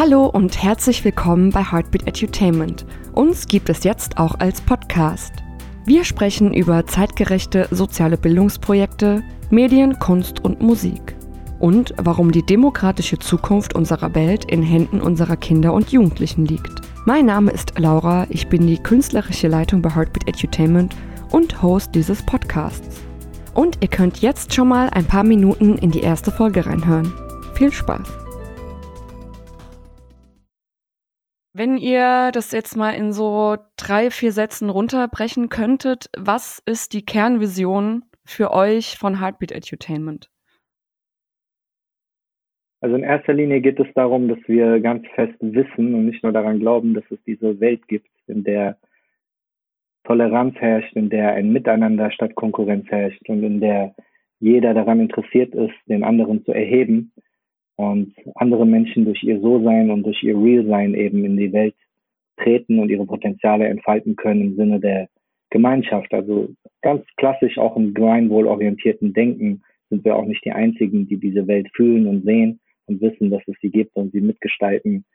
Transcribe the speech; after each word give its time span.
Hallo 0.00 0.24
und 0.24 0.62
herzlich 0.62 1.04
willkommen 1.04 1.50
bei 1.50 1.62
Heartbeat 1.62 2.06
Edutainment. 2.06 2.86
Uns 3.12 3.46
gibt 3.46 3.68
es 3.68 3.84
jetzt 3.84 4.16
auch 4.16 4.34
als 4.40 4.62
Podcast. 4.62 5.30
Wir 5.84 6.04
sprechen 6.06 6.54
über 6.54 6.86
zeitgerechte 6.86 7.68
soziale 7.70 8.16
Bildungsprojekte, 8.16 9.22
Medien, 9.50 9.98
Kunst 9.98 10.42
und 10.42 10.62
Musik. 10.62 11.14
Und 11.58 11.92
warum 11.98 12.32
die 12.32 12.46
demokratische 12.46 13.18
Zukunft 13.18 13.74
unserer 13.74 14.14
Welt 14.14 14.46
in 14.46 14.62
Händen 14.62 15.02
unserer 15.02 15.36
Kinder 15.36 15.74
und 15.74 15.92
Jugendlichen 15.92 16.46
liegt. 16.46 16.80
Mein 17.04 17.26
Name 17.26 17.50
ist 17.50 17.78
Laura, 17.78 18.26
ich 18.30 18.48
bin 18.48 18.66
die 18.66 18.78
künstlerische 18.78 19.48
Leitung 19.48 19.82
bei 19.82 19.94
Heartbeat 19.94 20.26
Edutainment 20.26 20.96
und 21.30 21.62
Host 21.62 21.94
dieses 21.94 22.22
Podcasts. 22.22 23.02
Und 23.52 23.76
ihr 23.82 23.88
könnt 23.88 24.22
jetzt 24.22 24.54
schon 24.54 24.68
mal 24.68 24.88
ein 24.88 25.04
paar 25.04 25.24
Minuten 25.24 25.76
in 25.76 25.90
die 25.90 26.00
erste 26.00 26.30
Folge 26.30 26.64
reinhören. 26.64 27.12
Viel 27.52 27.70
Spaß! 27.70 28.29
Wenn 31.60 31.76
ihr 31.76 32.30
das 32.32 32.52
jetzt 32.52 32.74
mal 32.74 32.92
in 32.92 33.12
so 33.12 33.58
drei, 33.76 34.10
vier 34.10 34.32
Sätzen 34.32 34.70
runterbrechen 34.70 35.50
könntet, 35.50 36.08
was 36.16 36.62
ist 36.64 36.94
die 36.94 37.04
Kernvision 37.04 38.06
für 38.24 38.50
euch 38.50 38.96
von 38.96 39.20
Heartbeat 39.20 39.52
Edutainment? 39.52 40.30
Also 42.80 42.96
in 42.96 43.02
erster 43.02 43.34
Linie 43.34 43.60
geht 43.60 43.78
es 43.78 43.88
darum, 43.94 44.28
dass 44.28 44.38
wir 44.46 44.80
ganz 44.80 45.06
fest 45.14 45.36
wissen 45.42 45.94
und 45.94 46.06
nicht 46.06 46.22
nur 46.22 46.32
daran 46.32 46.60
glauben, 46.60 46.94
dass 46.94 47.04
es 47.10 47.18
diese 47.26 47.60
Welt 47.60 47.86
gibt, 47.88 48.08
in 48.26 48.42
der 48.42 48.78
Toleranz 50.04 50.54
herrscht, 50.54 50.96
in 50.96 51.10
der 51.10 51.34
ein 51.34 51.52
Miteinander 51.52 52.10
statt 52.10 52.36
Konkurrenz 52.36 52.86
herrscht 52.88 53.28
und 53.28 53.42
in 53.42 53.60
der 53.60 53.94
jeder 54.38 54.72
daran 54.72 54.98
interessiert 54.98 55.54
ist, 55.54 55.74
den 55.86 56.04
anderen 56.04 56.42
zu 56.42 56.52
erheben 56.52 57.12
und 57.80 58.14
andere 58.34 58.66
Menschen 58.66 59.06
durch 59.06 59.22
ihr 59.22 59.40
So-Sein 59.40 59.90
und 59.90 60.02
durch 60.02 60.22
ihr 60.22 60.36
Real-Sein 60.36 60.94
eben 60.94 61.24
in 61.24 61.38
die 61.38 61.52
Welt 61.52 61.74
treten 62.36 62.78
und 62.78 62.90
ihre 62.90 63.06
Potenziale 63.06 63.68
entfalten 63.68 64.16
können 64.16 64.42
im 64.42 64.56
Sinne 64.56 64.80
der 64.80 65.08
Gemeinschaft. 65.48 66.12
Also 66.12 66.50
ganz 66.82 67.06
klassisch 67.16 67.56
auch 67.56 67.76
im 67.76 67.94
gemeinwohlorientierten 67.94 69.14
Denken 69.14 69.62
sind 69.88 70.04
wir 70.04 70.14
auch 70.16 70.26
nicht 70.26 70.44
die 70.44 70.52
Einzigen, 70.52 71.08
die 71.08 71.16
diese 71.16 71.46
Welt 71.46 71.68
fühlen 71.74 72.06
und 72.06 72.24
sehen 72.24 72.60
und 72.86 73.00
wissen, 73.00 73.30
dass 73.30 73.42
es 73.46 73.56
sie 73.62 73.70
gibt 73.70 73.96
und 73.96 74.12
sie 74.12 74.20
mitgestalten. 74.20 75.06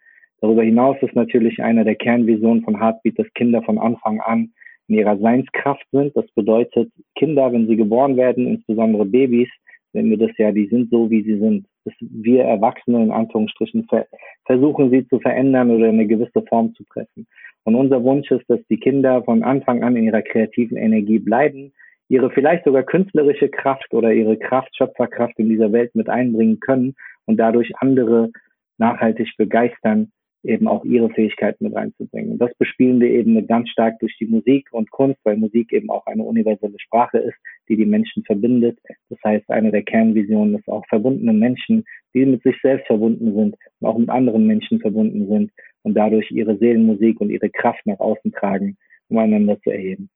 Darüber 0.42 0.64
hinaus 0.64 0.98
ist 1.02 1.16
natürlich 1.16 1.62
einer 1.62 1.84
der 1.84 1.96
Kernvisionen 1.96 2.64
von 2.64 2.80
Heartbeat, 2.82 3.20
dass 3.20 3.34
Kinder 3.36 3.62
von 3.62 3.78
Anfang 3.78 4.20
an 4.22 4.52
in 4.88 4.96
ihrer 4.96 5.18
Seinskraft 5.20 5.86
sind. 5.92 6.16
Das 6.18 6.26
bedeutet, 6.32 6.92
Kinder, 7.16 7.54
wenn 7.54 7.68
sie 7.68 7.76
geboren 7.76 8.18
werden, 8.18 8.48
insbesondere 8.48 9.06
Babys, 9.06 9.50
sehen 9.96 10.10
wir 10.10 10.18
das 10.18 10.38
ja, 10.38 10.52
die 10.52 10.68
sind 10.68 10.90
so, 10.92 11.10
wie 11.10 11.24
sie 11.24 11.40
sind. 11.40 11.66
Dass 11.86 11.94
wir 12.00 12.44
Erwachsene 12.44 13.02
in 13.02 13.12
Anführungsstrichen 13.12 13.86
ver 13.86 14.06
versuchen, 14.46 14.92
sie 14.92 15.08
zu 15.08 15.20
verändern 15.20 15.72
oder 15.72 15.86
in 15.88 15.96
eine 15.96 16.08
gewisse 16.08 16.42
Form 16.44 16.74
zu 16.76 16.84
pressen. 16.84 17.26
Und 17.64 17.76
unser 17.76 18.04
Wunsch 18.04 18.30
ist, 18.30 18.44
dass 18.50 18.60
die 18.70 18.80
Kinder 18.80 19.24
von 19.24 19.42
Anfang 19.44 19.84
an 19.84 19.96
in 19.96 20.04
ihrer 20.04 20.22
kreativen 20.22 20.78
Energie 20.78 21.20
bleiben, 21.20 21.72
ihre 22.10 22.30
vielleicht 22.30 22.66
sogar 22.66 22.84
künstlerische 22.84 23.50
Kraft 23.50 23.94
oder 23.94 24.14
ihre 24.14 24.38
Kraft, 24.38 24.76
Schöpferkraft 24.76 25.40
in 25.40 25.50
dieser 25.50 25.72
Welt 25.72 25.96
mit 25.96 26.10
einbringen 26.10 26.60
können 26.60 26.96
und 27.26 27.38
dadurch 27.38 27.72
andere 27.78 28.32
nachhaltig 28.78 29.32
begeistern, 29.38 30.12
eben 30.46 30.68
auch 30.68 30.84
ihre 30.86 31.10
Fähigkeiten 31.10 31.66
mit 31.66 31.76
reinzubringen. 31.76 32.34
Und 32.34 32.40
das 32.40 32.54
bespielen 32.58 33.00
wir 33.00 33.10
eben 33.10 33.46
ganz 33.48 33.70
stark 33.70 34.00
durch 34.00 34.16
die 34.18 34.28
Musik 34.28 34.68
und 34.72 34.92
Kunst, 34.92 35.20
weil 35.24 35.38
Musik 35.38 35.74
eben 35.74 35.90
auch 35.90 36.06
eine 36.06 36.24
universelle 36.24 36.80
Sprache 36.80 37.18
ist, 37.18 37.38
die 37.68 37.76
die 37.76 37.86
Menschen 37.86 38.24
verbindet. 38.24 38.78
Das 39.10 39.20
heißt, 39.24 39.50
eine 39.50 39.72
der 39.72 39.84
Kernvisionen 39.84 40.56
ist 40.56 40.68
auch 40.68 40.86
verbundene 40.88 41.34
Menschen, 41.34 41.84
die 42.14 42.26
mit 42.26 42.44
sich 42.44 42.56
selbst 42.62 42.88
verbunden 42.88 43.34
sind 43.36 43.56
und 43.80 43.88
auch 43.88 43.98
mit 43.98 44.10
anderen 44.10 44.46
Menschen 44.48 44.80
verbunden 44.80 45.28
sind 45.28 45.52
und 45.84 45.96
dadurch 45.96 46.32
ihre 46.32 46.58
Seelenmusik 46.58 47.20
und 47.22 47.30
ihre 47.30 47.50
Kraft 47.50 47.86
nach 47.86 48.00
außen 48.00 48.32
tragen, 48.32 48.78
um 49.10 49.18
einander 49.18 49.60
zu 49.62 49.72
erheben. 49.72 50.10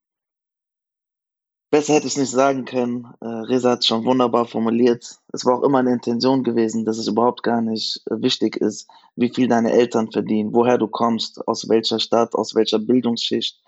Besser 1.72 1.94
hätte 1.94 2.08
ich 2.08 2.14
es 2.14 2.20
nicht 2.20 2.32
sagen 2.32 2.66
können. 2.66 3.14
Äh, 3.22 3.28
Reza 3.28 3.72
hat 3.72 3.80
es 3.80 3.86
schon 3.86 4.04
wunderbar 4.04 4.46
formuliert. 4.46 5.20
Es 5.32 5.46
war 5.46 5.60
auch 5.60 5.64
immer 5.64 5.80
eine 5.80 5.94
Intention 5.94 6.44
gewesen, 6.44 6.84
dass 6.84 6.98
es 6.98 7.08
überhaupt 7.08 7.44
gar 7.44 7.62
nicht 7.62 8.02
äh, 8.10 8.22
wichtig 8.22 8.58
ist, 8.58 8.90
wie 9.16 9.30
viel 9.30 9.48
deine 9.48 9.72
Eltern 9.72 10.12
verdienen, 10.12 10.52
woher 10.54 10.80
du 10.80 10.88
kommst, 10.88 11.48
aus 11.48 11.70
welcher 11.70 12.00
Stadt, 12.00 12.34
aus 12.34 12.56
welcher 12.56 12.80
Bildungsschicht, 12.80 13.62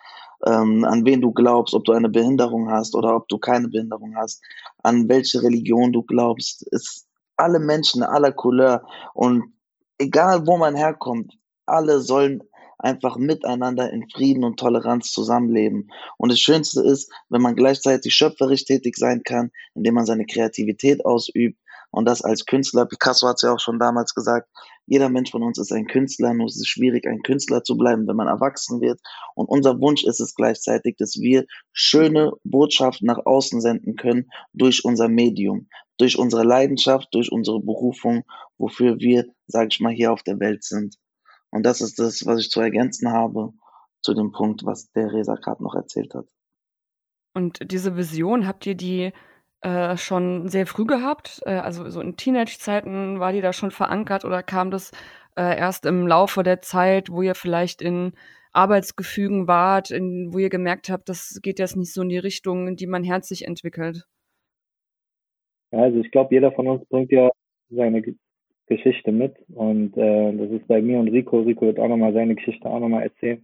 ähm, 0.47 0.83
an 0.83 1.05
wen 1.05 1.21
du 1.21 1.31
glaubst, 1.31 1.75
ob 1.75 1.85
du 1.85 1.91
eine 1.91 2.09
Behinderung 2.09 2.71
hast 2.71 2.95
oder 2.95 3.15
ob 3.15 3.27
du 3.27 3.37
keine 3.37 3.67
Behinderung 3.67 4.15
hast, 4.15 4.41
an 4.81 5.07
welche 5.07 5.43
Religion 5.43 5.93
du 5.93 6.01
glaubst. 6.01 6.65
Es 6.71 7.05
alle 7.37 7.59
Menschen 7.59 8.03
aller 8.03 8.31
Couleur 8.31 8.83
und 9.13 9.53
egal 9.99 10.45
wo 10.47 10.57
man 10.57 10.75
herkommt, 10.75 11.37
alle 11.65 11.99
sollen 11.99 12.43
einfach 12.81 13.17
miteinander 13.17 13.91
in 13.91 14.09
Frieden 14.09 14.43
und 14.43 14.59
Toleranz 14.59 15.11
zusammenleben. 15.11 15.89
Und 16.17 16.31
das 16.31 16.39
Schönste 16.39 16.81
ist, 16.81 17.11
wenn 17.29 17.41
man 17.41 17.55
gleichzeitig 17.55 18.13
schöpferisch 18.13 18.65
tätig 18.65 18.97
sein 18.97 19.21
kann, 19.23 19.51
indem 19.75 19.95
man 19.95 20.05
seine 20.05 20.25
Kreativität 20.25 21.05
ausübt 21.05 21.57
und 21.91 22.05
das 22.05 22.23
als 22.23 22.45
Künstler. 22.45 22.85
Picasso 22.85 23.27
hat 23.27 23.35
es 23.35 23.41
ja 23.43 23.53
auch 23.53 23.59
schon 23.59 23.79
damals 23.79 24.15
gesagt, 24.15 24.49
jeder 24.87 25.09
Mensch 25.09 25.31
von 25.31 25.43
uns 25.43 25.57
ist 25.57 25.71
ein 25.71 25.87
Künstler, 25.87 26.33
nur 26.33 26.47
es 26.47 26.55
ist 26.55 26.67
schwierig, 26.67 27.05
ein 27.05 27.21
Künstler 27.21 27.63
zu 27.63 27.77
bleiben, 27.77 28.07
wenn 28.07 28.15
man 28.15 28.27
erwachsen 28.27 28.81
wird. 28.81 28.99
Und 29.35 29.47
unser 29.47 29.79
Wunsch 29.79 30.03
ist 30.03 30.19
es 30.19 30.33
gleichzeitig, 30.35 30.95
dass 30.97 31.19
wir 31.19 31.45
schöne 31.73 32.31
Botschaften 32.43 33.07
nach 33.07 33.25
außen 33.25 33.61
senden 33.61 33.95
können 33.95 34.29
durch 34.53 34.83
unser 34.83 35.07
Medium, 35.07 35.67
durch 35.97 36.17
unsere 36.17 36.43
Leidenschaft, 36.43 37.09
durch 37.13 37.31
unsere 37.31 37.59
Berufung, 37.59 38.23
wofür 38.57 38.99
wir, 38.99 39.25
sage 39.47 39.69
ich 39.71 39.79
mal, 39.79 39.93
hier 39.93 40.11
auf 40.11 40.23
der 40.23 40.39
Welt 40.39 40.63
sind. 40.63 40.95
Und 41.51 41.65
das 41.65 41.81
ist 41.81 41.99
das, 41.99 42.25
was 42.25 42.39
ich 42.39 42.49
zu 42.49 42.61
ergänzen 42.61 43.11
habe 43.11 43.53
zu 44.01 44.13
dem 44.13 44.31
Punkt, 44.31 44.65
was 44.65 44.91
der 44.91 45.13
Resa 45.13 45.35
gerade 45.35 45.63
noch 45.63 45.75
erzählt 45.75 46.13
hat. 46.15 46.25
Und 47.33 47.71
diese 47.71 47.95
Vision, 47.95 48.47
habt 48.47 48.65
ihr 48.65 48.75
die 48.75 49.11
äh, 49.61 49.95
schon 49.95 50.47
sehr 50.47 50.65
früh 50.65 50.85
gehabt? 50.85 51.41
Äh, 51.45 51.55
also 51.55 51.89
so 51.89 52.01
in 52.01 52.17
Teenage-Zeiten 52.17 53.19
war 53.19 53.31
die 53.31 53.41
da 53.41 53.53
schon 53.53 53.71
verankert 53.71 54.25
oder 54.25 54.43
kam 54.43 54.71
das 54.71 54.91
äh, 55.35 55.57
erst 55.57 55.85
im 55.85 56.07
Laufe 56.07 56.43
der 56.43 56.61
Zeit, 56.61 57.09
wo 57.09 57.21
ihr 57.21 57.35
vielleicht 57.35 57.81
in 57.81 58.13
Arbeitsgefügen 58.53 59.47
wart, 59.47 59.91
in, 59.91 60.33
wo 60.33 60.39
ihr 60.39 60.49
gemerkt 60.49 60.89
habt, 60.89 61.07
das 61.07 61.39
geht 61.41 61.59
jetzt 61.59 61.77
nicht 61.77 61.93
so 61.93 62.01
in 62.01 62.09
die 62.09 62.17
Richtung, 62.17 62.67
in 62.67 62.75
die 62.75 62.87
man 62.87 63.03
herzlich 63.03 63.45
entwickelt? 63.45 64.05
Ja, 65.71 65.83
also 65.83 65.99
ich 65.99 66.11
glaube, 66.11 66.33
jeder 66.35 66.51
von 66.51 66.67
uns 66.67 66.85
bringt 66.89 67.11
ja 67.11 67.29
seine 67.69 68.01
Geschichte 68.67 69.11
mit. 69.11 69.35
Und 69.53 69.97
äh, 69.97 70.33
das 70.35 70.51
ist 70.51 70.67
bei 70.67 70.81
mir 70.81 70.99
und 70.99 71.09
Rico. 71.09 71.41
Rico 71.41 71.65
wird 71.65 71.79
auch 71.79 71.87
nochmal 71.87 72.13
seine 72.13 72.35
Geschichte 72.35 72.67
auch 72.67 72.79
nochmal 72.79 73.03
erzählen. 73.03 73.41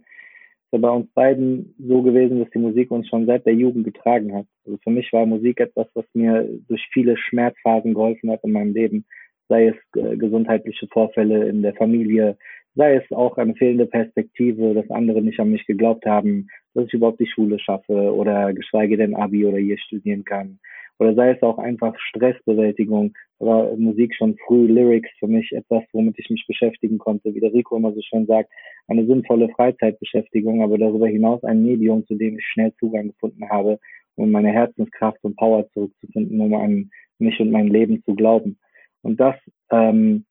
Es 0.70 0.76
ist 0.76 0.82
bei 0.82 0.90
uns 0.90 1.08
beiden 1.12 1.74
so 1.78 2.02
gewesen, 2.02 2.40
dass 2.40 2.50
die 2.50 2.58
Musik 2.58 2.90
uns 2.90 3.08
schon 3.08 3.26
seit 3.26 3.46
der 3.46 3.54
Jugend 3.54 3.84
getragen 3.84 4.34
hat. 4.34 4.46
Also 4.66 4.78
für 4.82 4.90
mich 4.90 5.12
war 5.12 5.26
Musik 5.26 5.60
etwas, 5.60 5.86
was 5.94 6.04
mir 6.14 6.48
durch 6.68 6.86
viele 6.92 7.16
Schmerzphasen 7.16 7.94
geholfen 7.94 8.30
hat 8.30 8.44
in 8.44 8.52
meinem 8.52 8.74
Leben. 8.74 9.04
Sei 9.48 9.68
es 9.68 9.76
äh, 9.96 10.16
gesundheitliche 10.16 10.86
Vorfälle 10.88 11.48
in 11.48 11.62
der 11.62 11.74
Familie, 11.74 12.36
sei 12.74 12.96
es 12.96 13.10
auch 13.12 13.38
eine 13.38 13.54
fehlende 13.54 13.86
Perspektive, 13.86 14.74
dass 14.74 14.90
andere 14.90 15.22
nicht 15.22 15.40
an 15.40 15.50
mich 15.50 15.66
geglaubt 15.66 16.06
haben, 16.06 16.48
dass 16.74 16.86
ich 16.86 16.92
überhaupt 16.92 17.18
die 17.18 17.26
Schule 17.26 17.58
schaffe 17.58 18.14
oder 18.14 18.52
geschweige 18.52 18.96
denn 18.96 19.16
Abi 19.16 19.46
oder 19.46 19.58
hier 19.58 19.78
studieren 19.78 20.24
kann 20.24 20.58
oder 20.98 21.14
sei 21.14 21.30
es 21.30 21.42
auch 21.42 21.58
einfach 21.58 21.94
Stressbewältigung, 21.98 23.14
war 23.38 23.74
Musik 23.76 24.14
schon 24.14 24.36
früh, 24.46 24.66
Lyrics 24.66 25.10
für 25.18 25.28
mich 25.28 25.52
etwas, 25.52 25.84
womit 25.92 26.18
ich 26.18 26.28
mich 26.28 26.44
beschäftigen 26.46 26.98
konnte, 26.98 27.34
wie 27.34 27.40
der 27.40 27.52
Rico 27.52 27.76
immer 27.76 27.92
so 27.92 28.00
schön 28.02 28.26
sagt, 28.26 28.50
eine 28.88 29.06
sinnvolle 29.06 29.48
Freizeitbeschäftigung, 29.50 30.62
aber 30.62 30.78
darüber 30.78 31.06
hinaus 31.06 31.42
ein 31.44 31.62
Medium, 31.62 32.04
zu 32.06 32.14
dem 32.14 32.38
ich 32.38 32.46
schnell 32.46 32.72
Zugang 32.80 33.08
gefunden 33.08 33.48
habe, 33.48 33.78
um 34.16 34.32
meine 34.32 34.50
Herzenskraft 34.50 35.18
und 35.22 35.36
Power 35.36 35.68
zurückzufinden, 35.72 36.40
um 36.40 36.54
an 36.54 36.90
mich 37.18 37.38
und 37.40 37.50
mein 37.50 37.68
Leben 37.68 38.02
zu 38.04 38.14
glauben. 38.14 38.58
Und 39.02 39.20
das 39.20 39.36
ähm, 39.70 40.24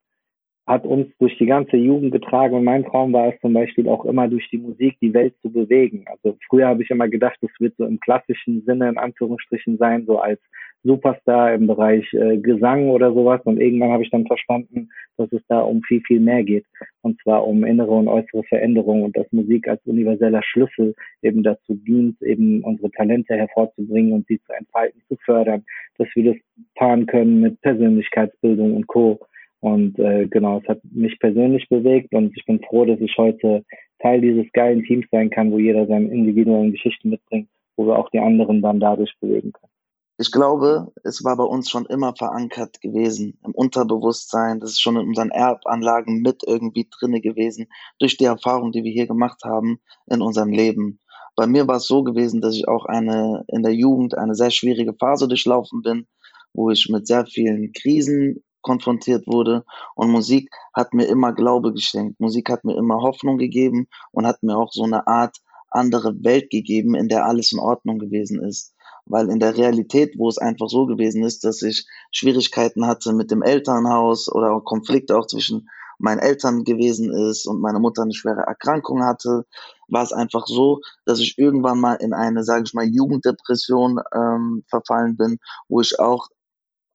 hat 0.68 0.86
uns 0.86 1.08
durch 1.18 1.38
die 1.38 1.46
ganze 1.46 1.78
Jugend 1.78 2.12
getragen. 2.12 2.54
Und 2.54 2.66
mein 2.66 2.84
Traum 2.84 3.14
war 3.14 3.34
es 3.34 3.40
zum 3.40 3.54
Beispiel 3.54 3.88
auch 3.88 4.04
immer 4.04 4.28
durch 4.28 4.50
die 4.50 4.58
Musik 4.58 4.98
die 5.02 5.14
Welt 5.14 5.34
zu 5.42 5.50
bewegen. 5.50 6.04
Also 6.08 6.38
früher 6.50 6.68
habe 6.68 6.84
ich 6.84 6.90
immer 6.90 7.08
gedacht, 7.08 7.38
es 7.42 7.60
wird 7.60 7.76
so 7.78 7.86
im 7.86 8.02
klassischen 8.02 8.64
Sinne 8.66 8.90
in 8.90 8.98
Anführungsstrichen 8.98 9.78
sein, 9.78 10.06
so 10.06 10.20
als 10.20 10.42
Superstar 10.84 11.54
im 11.54 11.68
Bereich 11.68 12.14
äh, 12.14 12.38
Gesang 12.38 12.90
oder 12.90 13.14
sowas. 13.14 13.40
Und 13.46 13.62
irgendwann 13.62 13.92
habe 13.92 14.04
ich 14.04 14.10
dann 14.10 14.28
verstanden, 14.28 14.90
dass 15.16 15.32
es 15.32 15.42
da 15.48 15.62
um 15.62 15.82
viel, 15.84 16.02
viel 16.02 16.20
mehr 16.20 16.44
geht. 16.44 16.66
Und 17.02 17.20
zwar 17.22 17.48
um 17.48 17.64
innere 17.64 17.92
und 17.92 18.10
äußere 18.10 18.44
Veränderungen 18.44 19.04
und 19.04 19.16
dass 19.16 19.32
Musik 19.32 19.70
als 19.70 19.82
universeller 19.86 20.44
Schlüssel 20.44 20.96
eben 21.22 21.44
dazu 21.44 21.76
dient, 21.76 22.22
eben 22.22 22.62
unsere 22.64 22.92
Talente 22.92 23.36
hervorzubringen 23.36 24.12
und 24.12 24.28
sie 24.28 24.40
zu 24.46 24.52
entfalten, 24.52 25.02
zu 25.08 25.16
fördern, 25.24 25.64
dass 25.98 26.10
wir 26.14 26.34
das 26.34 26.42
paaren 26.76 27.06
können 27.06 27.40
mit 27.40 27.62
Persönlichkeitsbildung 27.62 28.76
und 28.76 28.88
Co. 28.88 29.20
Und 29.60 29.98
äh, 29.98 30.28
genau, 30.28 30.60
es 30.60 30.68
hat 30.68 30.82
mich 30.84 31.20
persönlich 31.20 31.68
bewegt 31.70 32.14
und 32.14 32.36
ich 32.38 32.46
bin 32.46 32.62
froh, 32.62 32.86
dass 32.86 33.00
ich 33.00 33.18
heute 33.18 33.64
Teil 34.00 34.22
dieses 34.22 34.46
geilen 34.54 34.84
Teams 34.84 35.06
sein 35.12 35.30
kann, 35.30 35.52
wo 35.52 35.58
jeder 35.58 35.88
seine 35.88 36.10
individuellen 36.10 36.72
Geschichten 36.72 37.10
mitbringt, 37.10 37.50
wo 37.76 37.88
wir 37.88 37.98
auch 37.98 38.10
die 38.12 38.20
anderen 38.20 38.62
dann 38.62 38.80
dadurch 38.80 39.14
bewegen 39.20 39.52
können. 39.52 39.72
ich 40.20 40.32
glaube, 40.32 40.92
es 41.04 41.24
war 41.24 41.36
bei 41.38 41.44
uns 41.44 41.70
schon 41.70 41.86
immer 41.88 42.16
verankert 42.16 42.82
gewesen, 42.82 43.40
im 43.44 43.54
Unterbewusstsein. 43.54 44.60
Das 44.60 44.72
ist 44.72 44.82
schon 44.82 44.98
in 44.98 45.08
unseren 45.08 45.32
Erbanlagen 45.32 46.22
mit 46.22 46.44
irgendwie 46.46 46.88
drinne 46.90 47.22
gewesen, 47.22 47.68
durch 48.00 48.18
die 48.18 48.26
Erfahrung, 48.26 48.72
die 48.72 48.84
wir 48.84 48.92
hier 48.92 49.08
gemacht 49.08 49.44
haben 49.44 49.80
in 50.08 50.22
unserem 50.22 50.52
Leben. 50.52 51.00
Bei 51.36 51.48
mir 51.48 51.68
war 51.68 51.78
es 51.78 51.88
so 51.88 52.04
gewesen, 52.04 52.42
dass 52.42 52.56
ich 52.56 52.68
auch 52.68 52.86
eine, 52.86 53.44
in 53.48 53.64
der 53.64 53.74
Jugend 53.74 54.18
eine 54.18 54.36
sehr 54.36 54.50
schwierige 54.52 54.94
Phase 54.94 55.28
durchlaufen 55.28 55.82
bin, 55.82 56.08
wo 56.54 56.72
ich 56.72 56.90
mit 56.90 57.06
sehr 57.06 57.26
vielen 57.28 57.72
Krisen 57.74 58.44
konfrontiert 58.68 59.26
wurde. 59.28 59.64
Und 59.96 60.12
Musik 60.12 60.52
hat 60.74 60.94
mir 60.94 61.06
immer 61.06 61.34
Glaube 61.34 61.72
geschenkt. 61.72 62.20
Musik 62.20 62.50
hat 62.50 62.66
mir 62.66 62.76
immer 62.76 63.02
Hoffnung 63.02 63.38
gegeben 63.38 63.88
und 64.12 64.28
hat 64.28 64.44
mir 64.44 64.58
auch 64.58 64.72
so 64.72 64.84
eine 64.84 65.08
Art 65.08 65.38
andere 65.70 66.14
Welt 66.24 66.50
gegeben, 66.50 66.94
in 66.96 67.08
der 67.08 67.26
alles 67.26 67.52
in 67.54 67.60
Ordnung 67.60 67.98
gewesen 67.98 68.44
ist. 68.44 68.74
Weil 69.06 69.30
in 69.30 69.40
der 69.40 69.56
Realität, 69.56 70.16
wo 70.18 70.28
es 70.28 70.38
einfach 70.38 70.68
so 70.68 70.86
gewesen 70.86 71.24
ist, 71.24 71.46
dass 71.46 71.62
ich 71.62 71.88
Schwierigkeiten 72.12 72.86
hatte 72.86 73.14
mit 73.14 73.32
dem 73.32 73.42
Elternhaus 73.42 74.30
oder 74.30 74.52
auch 74.52 74.66
Konflikte 74.66 75.18
auch 75.18 75.28
zwischen 75.28 75.70
meinen 76.00 76.20
Eltern 76.20 76.64
gewesen 76.64 77.12
ist 77.12 77.48
und 77.48 77.62
meine 77.62 77.80
Mutter 77.80 78.04
eine 78.04 78.14
schwere 78.14 78.42
Erkrankung 78.42 79.04
hatte, 79.04 79.46
war 79.88 80.04
es 80.04 80.14
einfach 80.14 80.46
so, 80.46 80.82
dass 81.06 81.20
ich 81.20 81.38
irgendwann 81.38 81.80
mal 81.80 81.96
in 81.96 82.14
eine, 82.14 82.44
sage 82.44 82.64
ich 82.66 82.74
mal, 82.74 82.86
Jugenddepression 82.86 84.00
ähm, 84.14 84.64
verfallen 84.68 85.18
bin, 85.18 85.40
wo 85.70 85.82
ich 85.82 86.00
auch 86.00 86.28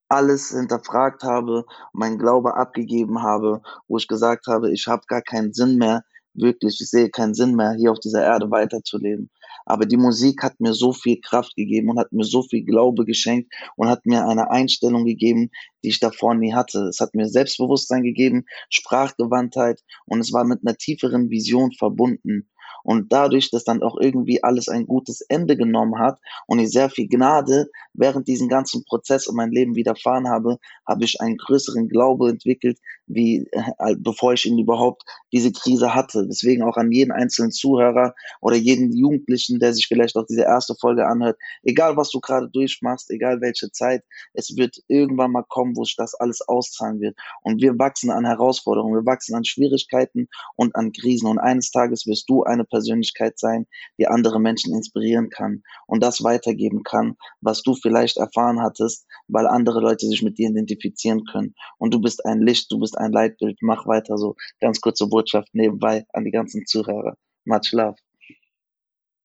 alles 0.09 0.49
hinterfragt 0.49 1.23
habe, 1.23 1.65
meinen 1.93 2.17
Glaube 2.17 2.55
abgegeben 2.55 3.21
habe, 3.21 3.61
wo 3.87 3.97
ich 3.97 4.07
gesagt 4.07 4.47
habe, 4.47 4.71
ich 4.71 4.87
habe 4.87 5.03
gar 5.07 5.21
keinen 5.21 5.53
Sinn 5.53 5.77
mehr, 5.77 6.03
wirklich, 6.33 6.79
ich 6.81 6.89
sehe 6.89 7.09
keinen 7.09 7.33
Sinn 7.33 7.55
mehr, 7.55 7.73
hier 7.73 7.91
auf 7.91 7.99
dieser 7.99 8.23
Erde 8.23 8.49
weiterzuleben. 8.49 9.29
Aber 9.65 9.85
die 9.85 9.97
Musik 9.97 10.43
hat 10.43 10.59
mir 10.59 10.73
so 10.73 10.91
viel 10.91 11.21
Kraft 11.21 11.55
gegeben 11.55 11.89
und 11.89 11.99
hat 11.99 12.11
mir 12.11 12.25
so 12.25 12.43
viel 12.43 12.63
Glaube 12.63 13.05
geschenkt 13.05 13.53
und 13.75 13.87
hat 13.87 14.05
mir 14.05 14.27
eine 14.27 14.49
Einstellung 14.49 15.05
gegeben, 15.05 15.51
die 15.83 15.89
ich 15.89 15.99
davor 15.99 16.33
nie 16.33 16.53
hatte. 16.53 16.87
Es 16.87 16.99
hat 16.99 17.13
mir 17.13 17.27
Selbstbewusstsein 17.27 18.03
gegeben, 18.03 18.45
Sprachgewandtheit 18.69 19.81
und 20.05 20.19
es 20.19 20.33
war 20.33 20.43
mit 20.43 20.61
einer 20.65 20.75
tieferen 20.75 21.29
Vision 21.29 21.71
verbunden. 21.71 22.49
Und 22.83 23.11
dadurch, 23.11 23.49
dass 23.49 23.63
dann 23.63 23.81
auch 23.81 23.97
irgendwie 23.99 24.43
alles 24.43 24.69
ein 24.69 24.85
gutes 24.85 25.21
Ende 25.21 25.57
genommen 25.57 25.99
hat 25.99 26.19
und 26.47 26.59
ich 26.59 26.69
sehr 26.71 26.89
viel 26.89 27.07
Gnade 27.07 27.69
während 27.93 28.27
diesem 28.27 28.49
ganzen 28.49 28.83
Prozess 28.85 29.27
in 29.27 29.35
mein 29.35 29.51
Leben 29.51 29.75
widerfahren 29.75 30.29
habe, 30.29 30.57
habe 30.87 31.03
ich 31.05 31.21
einen 31.21 31.37
größeren 31.37 31.87
Glaube 31.87 32.29
entwickelt, 32.29 32.79
wie 33.07 33.47
äh, 33.51 33.95
bevor 33.97 34.33
ich 34.33 34.45
ihn 34.45 34.59
überhaupt 34.59 35.03
diese 35.31 35.51
Krise 35.51 35.93
hatte. 35.93 36.25
Deswegen 36.27 36.63
auch 36.63 36.77
an 36.77 36.91
jeden 36.91 37.11
einzelnen 37.11 37.51
Zuhörer 37.51 38.13
oder 38.41 38.55
jeden 38.55 38.91
Jugendlichen, 38.91 39.59
der 39.59 39.73
sich 39.73 39.87
vielleicht 39.87 40.15
auch 40.15 40.25
diese 40.25 40.43
erste 40.43 40.75
Folge 40.75 41.07
anhört, 41.07 41.37
egal 41.63 41.97
was 41.97 42.09
du 42.09 42.19
gerade 42.19 42.49
durchmachst, 42.49 43.09
egal 43.11 43.41
welche 43.41 43.71
Zeit, 43.71 44.03
es 44.33 44.55
wird 44.57 44.77
irgendwann 44.87 45.31
mal 45.31 45.43
kommen, 45.43 45.75
wo 45.75 45.83
sich 45.83 45.95
das 45.95 46.15
alles 46.15 46.41
auszahlen 46.47 46.99
wird. 46.99 47.17
Und 47.41 47.61
wir 47.61 47.77
wachsen 47.79 48.11
an 48.11 48.25
Herausforderungen, 48.25 48.95
wir 48.95 49.05
wachsen 49.05 49.35
an 49.35 49.45
Schwierigkeiten 49.45 50.27
und 50.55 50.75
an 50.75 50.91
Krisen. 50.91 51.27
Und 51.27 51.39
eines 51.39 51.71
Tages 51.71 52.05
wirst 52.07 52.29
du 52.29 52.43
eine 52.43 52.65
Persönlichkeit 52.73 53.37
sein, 53.37 53.67
die 53.99 54.07
andere 54.07 54.39
Menschen 54.39 54.73
inspirieren 54.73 55.29
kann 55.29 55.61
und 55.85 56.01
das 56.01 56.23
weitergeben 56.23 56.81
kann, 56.81 57.17
was 57.39 57.61
du 57.61 57.75
vielleicht 57.75 58.17
erfahren 58.17 58.61
hattest, 58.61 59.05
weil 59.27 59.45
andere 59.45 59.79
Leute 59.79 60.07
sich 60.07 60.23
mit 60.23 60.39
dir 60.39 60.49
identifizieren 60.49 61.23
können. 61.25 61.53
Und 61.77 61.93
du 61.93 62.01
bist 62.01 62.25
ein 62.25 62.41
Licht, 62.41 62.71
du 62.71 62.79
bist 62.79 62.97
ein 62.97 63.11
Leitbild. 63.11 63.59
Mach 63.61 63.85
weiter 63.85 64.17
so. 64.17 64.35
Ganz 64.59 64.81
kurze 64.81 65.07
Botschaft 65.07 65.49
nebenbei 65.53 66.05
an 66.13 66.25
die 66.25 66.31
ganzen 66.31 66.65
Zuhörer. 66.65 67.15
Much 67.45 67.71
love. 67.73 67.95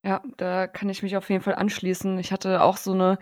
Ja, 0.04 0.22
da 0.36 0.66
kann 0.66 0.90
ich 0.90 1.02
mich 1.02 1.16
auf 1.16 1.30
jeden 1.30 1.42
Fall 1.42 1.54
anschließen. 1.54 2.18
Ich 2.18 2.32
hatte 2.32 2.62
auch 2.62 2.76
so 2.76 2.92
eine 2.92 3.18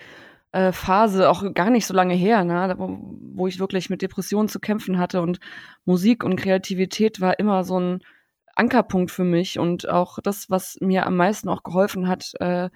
äh, 0.52 0.72
Phase, 0.72 1.29
auch 1.29 1.43
gar 1.55 1.70
nicht 1.70 1.87
so 1.87 1.94
lange 1.94 2.14
her, 2.14 2.44
ne, 2.44 2.75
wo, 2.79 2.99
wo 3.34 3.46
ich 3.46 3.58
wirklich 3.58 3.90
mit 3.90 4.02
Depressionen 4.02 4.49
zu 4.49 4.58
kämpfen 4.58 4.99
hatte 4.99 5.20
und 5.20 5.38
Musik 5.84 6.25
und 6.25 6.37
Kreativität 6.37 7.20
war 7.20 7.38
immer 7.38 7.62
so 7.62 7.79
ein 7.79 8.00
Ankerpunkt 8.56 9.11
für 9.11 9.25
mich 9.25 9.58
und 9.58 9.88
auch 9.88 10.19
das, 10.20 10.50
was 10.50 10.79
mir 10.81 11.06
am 11.06 11.17
meisten 11.17 11.49
auch 11.49 11.62
geholfen 11.62 12.08
hat, 12.08 12.32
äh, 12.41 12.70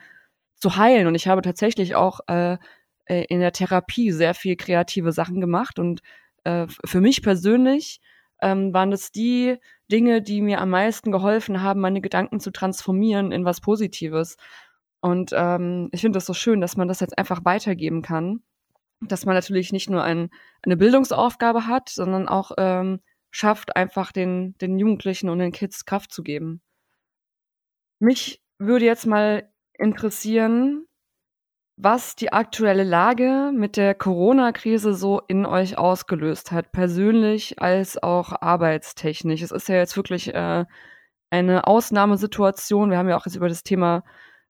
zu 0.56 0.77
heilen. 0.77 1.06
Und 1.06 1.15
ich 1.15 1.27
habe 1.27 1.43
tatsächlich 1.43 1.94
auch 1.94 2.21
äh, 2.29 2.59
äh 3.06 3.25
in 3.29 3.41
der 3.41 3.53
Therapie 3.53 4.12
sehr 4.12 4.35
viel 4.35 4.56
kreative 4.56 5.12
Sachen 5.12 5.41
gemacht. 5.41 5.79
Und 5.79 6.03
äh, 6.44 6.67
für 6.85 7.00
mich 7.00 7.23
persönlich 7.23 8.00
ähm, 8.43 8.73
waren 8.73 8.91
das 8.91 9.11
die 9.11 9.56
Dinge, 9.91 10.23
die 10.23 10.43
mir 10.43 10.61
am 10.61 10.71
meisten 10.71 11.12
geholfen 11.12 11.62
haben, 11.62 11.81
meine 11.81 12.00
Gedanken 12.00 12.41
zu 12.41 12.50
transformieren 12.50 13.32
in 13.32 13.44
was 13.44 13.61
Positives. 13.61 14.37
Und 15.00 15.32
ähm, 15.35 15.88
ich 15.93 16.03
finde 16.03 16.19
das 16.19 16.27
so 16.27 16.35
schön, 16.35 16.61
dass 16.61 16.77
man 16.77 16.88
das 16.88 17.00
jetzt 17.00 17.17
einfach 17.19 17.44
weitergeben 17.44 18.03
kann. 18.03 18.43
Dass 19.00 19.25
man 19.25 19.35
natürlich 19.35 19.73
nicht 19.73 19.88
nur 19.88 20.03
ein, 20.05 20.29
eine 20.62 20.77
Bildungsaufgabe 20.77 21.67
hat, 21.67 21.88
sondern 21.88 22.29
auch 22.29 22.53
ähm, 22.59 23.00
schafft, 23.31 23.77
einfach 23.77 24.12
den, 24.12 24.56
den 24.59 24.79
Jugendlichen 24.79 25.29
und 25.29 25.38
den 25.38 25.53
Kids 25.53 25.85
Kraft 25.85 26.12
zu 26.12 26.23
geben. 26.23 26.62
Mich 27.99 28.43
würde 28.59 28.85
jetzt 28.85 29.06
mal 29.06 29.50
interessieren, 29.79 30.87
was 31.77 32.15
die 32.15 32.32
aktuelle 32.32 32.85
Lage 32.85 33.53
mit 33.55 33.77
der 33.77 33.94
Corona-Krise 33.94 34.93
so 34.94 35.21
in 35.29 35.47
euch 35.47 35.79
ausgelöst 35.79 36.53
hat, 36.53 36.73
persönlich 36.73 37.61
als 37.61 38.03
auch 38.03 38.32
arbeitstechnisch. 38.43 39.41
Es 39.43 39.50
ist 39.50 39.69
ja 39.69 39.77
jetzt 39.77 39.97
wirklich 39.97 40.35
äh, 40.35 40.67
eine 41.31 41.67
Ausnahmesituation. 41.67 42.91
Wir 42.91 42.99
haben 42.99 43.09
ja 43.09 43.17
auch 43.17 43.25
jetzt 43.25 43.37
über 43.37 43.49
das 43.49 43.62
Thema 43.62 44.05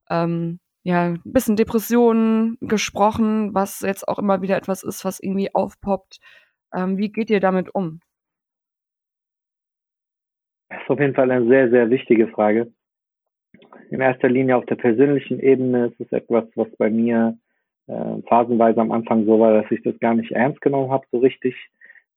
ähm, 0.09 0.59
ja, 0.83 1.05
ein 1.05 1.21
bisschen 1.25 1.57
Depressionen 1.57 2.57
gesprochen, 2.61 3.55
was 3.55 3.81
jetzt 3.81 4.09
auch 4.09 4.19
immer 4.19 4.43
wieder 4.43 4.57
etwas 4.57 4.83
ist, 4.83 5.05
was 5.05 5.21
irgendwie 5.21 5.55
aufpoppt. 5.55 6.19
Ähm, 6.75 6.97
wie 6.97 7.13
geht 7.13 7.31
ihr 7.31 7.41
damit 7.41 7.75
um? 7.75 8.01
Das 10.71 10.81
ist 10.83 10.91
auf 10.91 11.01
jeden 11.01 11.15
Fall 11.15 11.31
eine 11.31 11.47
sehr, 11.47 11.69
sehr 11.69 11.91
wichtige 11.91 12.29
Frage. 12.29 12.73
In 13.91 14.01
erster 14.01 14.29
Linie 14.29 14.57
auf 14.57 14.67
der 14.67 14.77
persönlichen 14.77 15.41
Ebene 15.41 15.87
ist 15.87 16.01
es 16.01 16.13
etwas, 16.13 16.45
was 16.55 16.69
bei 16.77 16.89
mir 16.89 17.37
äh, 17.89 18.23
phasenweise 18.29 18.81
am 18.81 18.93
Anfang 18.93 19.27
so 19.27 19.41
war, 19.41 19.61
dass 19.61 19.71
ich 19.71 19.83
das 19.83 19.99
gar 19.99 20.15
nicht 20.15 20.31
ernst 20.31 20.61
genommen 20.61 20.93
habe, 20.93 21.05
so 21.11 21.19
richtig, 21.19 21.57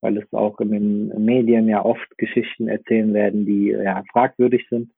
weil 0.02 0.18
es 0.18 0.32
auch 0.34 0.60
in 0.60 0.72
den 0.72 1.26
Medien 1.26 1.68
ja 1.68 1.84
oft 1.84 2.18
Geschichten 2.20 2.68
erzählen 2.68 3.14
werden, 3.14 3.46
die 3.48 3.70
ja 3.70 4.04
fragwürdig 4.12 4.68
sind, 4.70 4.92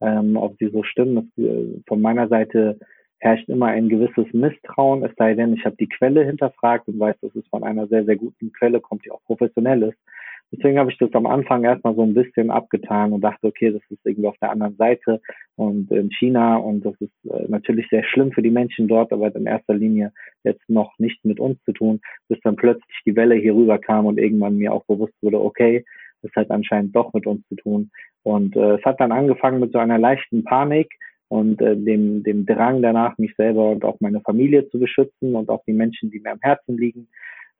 ähm, 0.00 0.36
ob 0.36 0.56
sie 0.58 0.68
so 0.68 0.82
stimmen. 0.82 1.30
Das, 1.36 1.44
äh, 1.44 1.82
von 1.86 2.00
meiner 2.00 2.28
Seite 2.28 2.78
herrscht 3.18 3.48
immer 3.50 3.66
ein 3.66 3.90
gewisses 3.90 4.32
Misstrauen, 4.32 5.04
es 5.04 5.14
sei 5.16 5.34
denn, 5.34 5.52
ich 5.52 5.64
habe 5.66 5.76
die 5.76 5.88
Quelle 5.88 6.24
hinterfragt 6.24 6.88
und 6.88 6.98
weiß, 6.98 7.16
dass 7.20 7.36
es 7.36 7.46
von 7.48 7.62
einer 7.62 7.86
sehr, 7.88 8.04
sehr 8.06 8.16
guten 8.16 8.52
Quelle 8.52 8.80
kommt, 8.80 9.04
die 9.04 9.10
auch 9.10 9.22
professionell 9.24 9.82
ist. 9.82 9.98
Deswegen 10.52 10.78
habe 10.78 10.90
ich 10.90 10.98
das 10.98 11.12
am 11.14 11.26
Anfang 11.26 11.64
erstmal 11.64 11.94
so 11.94 12.02
ein 12.02 12.12
bisschen 12.12 12.50
abgetan 12.50 13.12
und 13.12 13.22
dachte, 13.22 13.46
okay, 13.46 13.72
das 13.72 13.80
ist 13.88 14.04
irgendwie 14.04 14.28
auf 14.28 14.36
der 14.38 14.50
anderen 14.50 14.76
Seite 14.76 15.20
und 15.56 15.90
in 15.90 16.10
China 16.10 16.56
und 16.56 16.84
das 16.84 16.94
ist 17.00 17.12
äh, 17.24 17.48
natürlich 17.48 17.88
sehr 17.88 18.04
schlimm 18.04 18.32
für 18.32 18.42
die 18.42 18.50
Menschen 18.50 18.86
dort, 18.86 19.12
aber 19.12 19.34
in 19.34 19.46
erster 19.46 19.74
Linie 19.74 20.12
jetzt 20.44 20.68
noch 20.68 20.92
nicht 20.98 21.24
mit 21.24 21.40
uns 21.40 21.58
zu 21.64 21.72
tun, 21.72 22.00
bis 22.28 22.38
dann 22.42 22.56
plötzlich 22.56 23.00
die 23.06 23.16
Welle 23.16 23.34
hier 23.34 23.54
rüber 23.54 23.78
kam 23.78 24.04
und 24.04 24.18
irgendwann 24.18 24.58
mir 24.58 24.74
auch 24.74 24.84
bewusst 24.84 25.14
wurde, 25.22 25.40
okay, 25.40 25.86
das 26.20 26.30
hat 26.36 26.50
anscheinend 26.50 26.94
doch 26.94 27.14
mit 27.14 27.26
uns 27.26 27.46
zu 27.48 27.56
tun. 27.56 27.90
Und 28.22 28.54
äh, 28.54 28.74
es 28.74 28.84
hat 28.84 29.00
dann 29.00 29.10
angefangen 29.10 29.58
mit 29.58 29.72
so 29.72 29.78
einer 29.78 29.98
leichten 29.98 30.44
Panik 30.44 30.92
und 31.28 31.62
äh, 31.62 31.76
dem, 31.76 32.22
dem 32.24 32.44
Drang 32.44 32.82
danach, 32.82 33.16
mich 33.16 33.34
selber 33.36 33.70
und 33.70 33.86
auch 33.86 33.96
meine 34.00 34.20
Familie 34.20 34.68
zu 34.68 34.78
beschützen 34.78 35.34
und 35.34 35.48
auch 35.48 35.64
die 35.66 35.72
Menschen, 35.72 36.10
die 36.10 36.20
mir 36.20 36.32
am 36.32 36.40
Herzen 36.42 36.76
liegen 36.76 37.08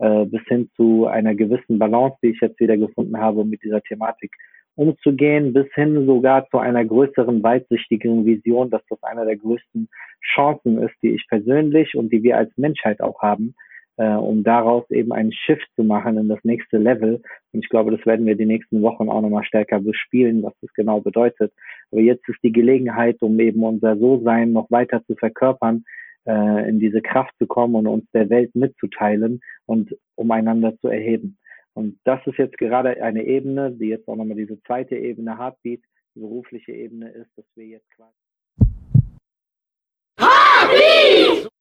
äh, 0.03 0.25
bis 0.27 0.43
hin 0.49 0.69
zu 0.75 1.07
einer 1.07 1.35
gewissen 1.35 1.79
Balance, 1.79 2.17
die 2.23 2.31
ich 2.31 2.41
jetzt 2.41 2.59
wieder 2.59 2.77
gefunden 2.77 3.17
habe, 3.19 3.45
mit 3.45 3.63
dieser 3.63 3.81
Thematik 3.83 4.33
umzugehen, 4.75 5.53
bis 5.53 5.67
hin 5.75 6.07
sogar 6.07 6.49
zu 6.49 6.59
einer 6.59 6.85
größeren, 6.85 7.41
weitsichtigen 7.41 8.27
Vision, 8.27 8.69
dass 8.69 8.83
das 8.89 9.01
einer 9.05 9.25
der 9.25 9.37
größten 9.37 9.89
Chancen 10.35 10.83
ist, 10.83 10.95
die 11.03 11.11
ich 11.11 11.25
persönlich 11.29 11.95
und 11.95 12.13
die 12.13 12.25
wir 12.25 12.37
als 12.37 12.51
Menschheit 12.57 13.01
auch 13.01 13.23
haben, 13.23 13.55
äh, 13.97 14.15
um 14.15 14.43
daraus 14.43 14.91
eben 14.91 15.13
einen 15.13 15.33
Shift 15.33 15.69
zu 15.77 15.85
machen 15.85 16.19
in 16.19 16.29
das 16.29 16.43
nächste 16.43 16.79
Level. 16.79 17.23
Und 17.53 17.63
ich 17.63 17.69
glaube, 17.69 17.97
das 17.97 18.05
werden 18.05 18.27
wir 18.27 18.35
die 18.35 18.47
nächsten 18.47 18.83
Wochen 18.83 19.09
auch 19.09 19.21
nochmal 19.21 19.45
stärker 19.45 19.79
bespielen, 19.79 20.43
was 20.43 20.55
das 20.63 20.73
genau 20.73 21.01
bedeutet. 21.01 21.53
Aber 21.93 22.01
jetzt 22.01 22.29
ist 22.29 22.43
die 22.43 22.53
Gelegenheit, 22.53 23.23
um 23.23 23.39
eben 23.39 23.63
unser 23.63 23.97
So-Sein 23.97 24.53
noch 24.53 24.69
weiter 24.73 25.05
zu 25.07 25.15
verkörpern, 25.15 25.85
äh, 26.27 26.69
in 26.69 26.79
diese 26.79 27.03
Kraft 27.03 27.35
zu 27.39 27.47
kommen 27.47 27.75
und 27.75 27.87
uns 27.87 28.05
der 28.13 28.31
Welt 28.31 28.55
mitzuteilen 28.55 29.41
und 29.67 29.97
um 30.15 30.31
einander 30.31 30.77
zu 30.79 30.89
erheben. 30.89 31.39
Und 31.75 31.99
das 32.05 32.21
ist 32.27 32.37
jetzt 32.39 32.59
gerade 32.59 33.03
eine 33.03 33.25
Ebene, 33.25 33.73
die 33.73 33.87
jetzt 33.87 34.09
auch 34.09 34.17
nochmal 34.17 34.37
diese 34.37 34.61
zweite 34.63 34.97
Ebene 34.97 35.39
Heartbeat, 35.39 35.81
die 36.15 36.21
berufliche 36.21 36.73
Ebene 36.73 37.11
ist, 37.11 37.31
dass 37.37 37.47
wir 37.55 37.67
jetzt 37.67 37.91
quasi. 37.91 38.13
Heartbeat! 40.19 41.52